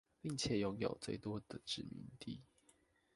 [0.23, 2.41] 並且擁有最多的殖民地